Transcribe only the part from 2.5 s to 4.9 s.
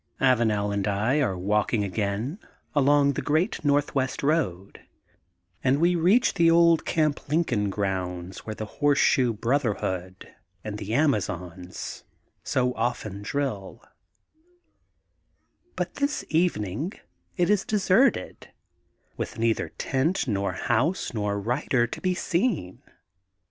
along the Great Northwest Boad,